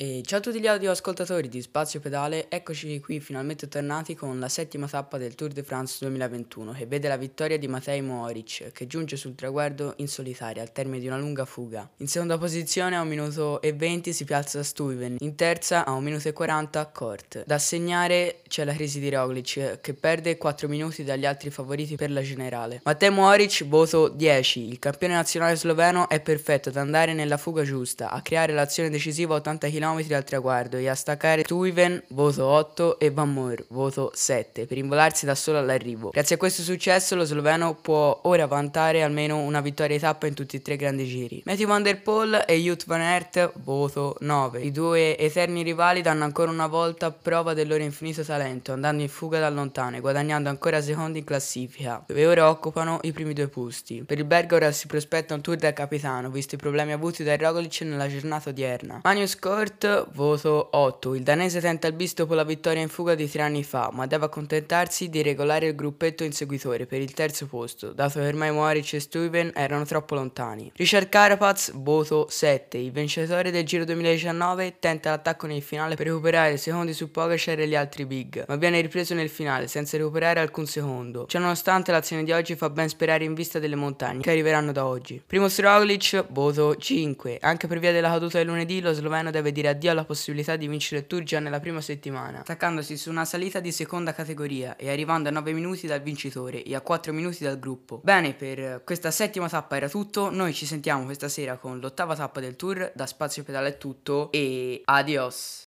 E 0.00 0.22
ciao 0.24 0.38
a 0.38 0.40
tutti 0.40 0.60
gli 0.60 0.68
audioascoltatori 0.68 1.48
di 1.48 1.60
Spazio 1.60 1.98
Pedale, 1.98 2.48
eccoci 2.48 3.00
qui 3.00 3.18
finalmente 3.18 3.66
tornati 3.66 4.14
con 4.14 4.38
la 4.38 4.48
settima 4.48 4.86
tappa 4.86 5.18
del 5.18 5.34
Tour 5.34 5.50
de 5.50 5.64
France 5.64 5.96
2021 6.02 6.70
che 6.70 6.86
vede 6.86 7.08
la 7.08 7.16
vittoria 7.16 7.58
di 7.58 7.66
Matej 7.66 8.00
Mohoric 8.02 8.70
che 8.70 8.86
giunge 8.86 9.16
sul 9.16 9.34
traguardo 9.34 9.94
in 9.96 10.06
solitaria 10.06 10.62
al 10.62 10.70
termine 10.70 11.00
di 11.00 11.08
una 11.08 11.18
lunga 11.18 11.44
fuga. 11.44 11.90
In 11.96 12.06
seconda 12.06 12.38
posizione 12.38 12.94
a 12.94 13.00
1 13.00 13.10
minuto 13.10 13.60
e 13.60 13.72
20 13.72 14.12
si 14.12 14.24
piazza 14.24 14.62
Stuyven, 14.62 15.16
in 15.18 15.34
terza 15.34 15.84
a 15.84 15.90
1 15.90 16.00
minuto 16.00 16.28
e 16.28 16.32
40 16.32 16.86
Kort. 16.92 17.42
Da 17.44 17.58
segnare 17.58 18.42
c'è 18.46 18.62
la 18.62 18.74
crisi 18.74 19.00
di 19.00 19.10
Roglic 19.10 19.80
che 19.80 19.94
perde 19.94 20.36
4 20.36 20.68
minuti 20.68 21.02
dagli 21.02 21.26
altri 21.26 21.50
favoriti 21.50 21.96
per 21.96 22.12
la 22.12 22.22
generale. 22.22 22.82
Matej 22.84 23.10
Mohoric 23.10 23.66
voto 23.66 24.06
10, 24.06 24.68
il 24.68 24.78
campione 24.78 25.14
nazionale 25.14 25.56
sloveno 25.56 26.08
è 26.08 26.20
perfetto 26.20 26.68
ad 26.68 26.76
andare 26.76 27.14
nella 27.14 27.36
fuga 27.36 27.64
giusta, 27.64 28.12
a 28.12 28.22
creare 28.22 28.52
l'azione 28.52 28.90
decisiva 28.90 29.34
a 29.34 29.38
80 29.38 29.68
km 29.68 29.86
km 29.88 30.06
dal 30.06 30.24
traguardo 30.24 30.76
e 30.76 30.88
a 30.88 30.94
staccare 30.94 31.42
Tuiven, 31.42 32.02
voto 32.08 32.44
8 32.44 32.98
e 32.98 33.10
Van 33.10 33.32
Moor, 33.32 33.64
voto 33.68 34.10
7, 34.14 34.66
per 34.66 34.78
involarsi 34.78 35.24
da 35.24 35.34
solo 35.34 35.58
all'arrivo. 35.58 36.10
Grazie 36.10 36.36
a 36.36 36.38
questo 36.38 36.62
successo 36.62 37.14
lo 37.14 37.24
sloveno 37.24 37.74
può 37.74 38.20
ora 38.24 38.46
vantare 38.46 39.02
almeno 39.02 39.38
una 39.38 39.60
vittoria 39.60 39.96
di 39.96 40.02
tappa 40.02 40.26
in 40.26 40.34
tutti 40.34 40.56
e 40.56 40.62
tre 40.62 40.76
grandi 40.76 41.06
giri. 41.06 41.42
Matthew 41.44 41.66
Van 41.66 41.82
Der 41.82 42.02
Poel 42.02 42.44
e 42.46 42.56
Jut 42.56 42.84
Van 42.86 43.00
Aert, 43.00 43.52
voto 43.62 44.16
9. 44.20 44.60
I 44.60 44.70
due 44.70 45.16
eterni 45.18 45.62
rivali 45.62 46.02
danno 46.02 46.24
ancora 46.24 46.50
una 46.50 46.66
volta 46.66 47.10
prova 47.10 47.54
del 47.54 47.68
loro 47.68 47.82
infinito 47.82 48.22
talento, 48.22 48.72
andando 48.72 49.02
in 49.02 49.08
fuga 49.08 49.38
da 49.38 49.48
lontano 49.48 49.96
e 49.96 50.00
guadagnando 50.00 50.48
ancora 50.48 50.80
secondi 50.80 51.20
in 51.20 51.24
classifica, 51.24 52.02
dove 52.06 52.26
ora 52.26 52.48
occupano 52.48 52.98
i 53.02 53.12
primi 53.12 53.32
due 53.32 53.48
posti. 53.48 54.02
Per 54.04 54.18
il 54.18 54.24
Berg 54.24 54.52
ora 54.52 54.72
si 54.72 54.86
prospetta 54.86 55.34
un 55.34 55.40
tour 55.40 55.56
da 55.56 55.72
capitano, 55.72 56.30
visto 56.30 56.54
i 56.54 56.58
problemi 56.58 56.92
avuti 56.92 57.22
dai 57.22 57.36
Roglic 57.38 57.80
nella 57.82 58.08
giornata 58.08 58.50
odierna. 58.50 59.00
Magnus 59.02 59.36
Kort 59.78 60.08
voto 60.14 60.70
8. 60.72 61.14
Il 61.14 61.22
danese 61.22 61.60
tenta 61.60 61.86
il 61.86 61.92
bis 61.92 62.14
dopo 62.14 62.34
la 62.34 62.42
vittoria 62.42 62.82
in 62.82 62.88
fuga 62.88 63.14
di 63.14 63.30
tre 63.30 63.42
anni 63.42 63.62
fa, 63.62 63.90
ma 63.92 64.06
deve 64.06 64.24
accontentarsi 64.24 65.08
di 65.08 65.22
regolare 65.22 65.68
il 65.68 65.76
gruppetto 65.76 66.24
inseguitore 66.24 66.86
per 66.86 67.00
il 67.00 67.12
terzo 67.12 67.46
posto, 67.46 67.92
dato 67.92 68.18
che 68.18 68.26
ormai 68.26 68.50
Moaric 68.50 68.94
e 68.94 69.00
Stuyven 69.00 69.52
erano 69.54 69.84
troppo 69.84 70.16
lontani. 70.16 70.72
Richard 70.74 71.08
Carapaz, 71.08 71.70
voto 71.74 72.26
7. 72.28 72.76
Il 72.76 72.90
vincitore 72.90 73.52
del 73.52 73.64
Giro 73.64 73.84
2019 73.84 74.78
tenta 74.80 75.10
l'attacco 75.10 75.46
nel 75.46 75.62
finale 75.62 75.94
per 75.94 76.06
recuperare 76.06 76.56
secondi 76.56 76.92
su 76.92 77.12
Pogacar 77.12 77.60
e 77.60 77.68
gli 77.68 77.76
altri 77.76 78.04
big, 78.04 78.46
ma 78.48 78.56
viene 78.56 78.80
ripreso 78.80 79.14
nel 79.14 79.28
finale 79.28 79.68
senza 79.68 79.96
recuperare 79.96 80.40
alcun 80.40 80.66
secondo. 80.66 81.26
Ciononostante 81.26 81.92
l'azione 81.92 82.24
di 82.24 82.32
oggi 82.32 82.56
fa 82.56 82.68
ben 82.68 82.88
sperare 82.88 83.22
in 83.22 83.34
vista 83.34 83.60
delle 83.60 83.76
montagne 83.76 84.22
che 84.22 84.30
arriveranno 84.30 84.72
da 84.72 84.84
oggi. 84.86 85.22
Primo 85.24 85.46
Roglic, 85.56 86.26
voto 86.30 86.74
5. 86.74 87.38
Anche 87.40 87.68
per 87.68 87.78
via 87.78 87.92
della 87.92 88.08
caduta 88.08 88.38
del 88.38 88.48
lunedì 88.48 88.80
lo 88.80 88.92
sloveno 88.92 89.30
deve 89.30 89.52
dire 89.68 89.88
addio 89.88 89.90
alla 89.90 90.04
possibilità 90.04 90.56
di 90.56 90.68
vincere 90.68 91.00
il 91.00 91.06
Tour 91.06 91.22
già 91.22 91.40
nella 91.40 91.60
prima 91.60 91.80
settimana, 91.80 92.40
attaccandosi 92.40 92.96
su 92.96 93.10
una 93.10 93.24
salita 93.24 93.60
di 93.60 93.72
seconda 93.72 94.12
categoria 94.12 94.76
e 94.76 94.90
arrivando 94.90 95.28
a 95.28 95.32
9 95.32 95.52
minuti 95.52 95.86
dal 95.86 96.00
vincitore 96.00 96.62
e 96.62 96.74
a 96.74 96.80
4 96.80 97.12
minuti 97.12 97.44
dal 97.44 97.58
gruppo. 97.58 98.00
Bene, 98.02 98.34
per 98.34 98.82
questa 98.84 99.10
settima 99.10 99.48
tappa 99.48 99.76
era 99.76 99.88
tutto, 99.88 100.30
noi 100.30 100.52
ci 100.52 100.66
sentiamo 100.66 101.04
questa 101.04 101.28
sera 101.28 101.56
con 101.56 101.78
l'ottava 101.78 102.14
tappa 102.14 102.40
del 102.40 102.56
Tour, 102.56 102.92
da 102.94 103.06
Spazio 103.06 103.42
Pedale 103.42 103.68
è 103.68 103.78
tutto 103.78 104.30
e 104.32 104.82
adios! 104.84 105.56